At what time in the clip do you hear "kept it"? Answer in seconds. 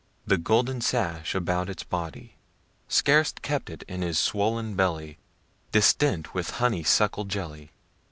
3.33-3.83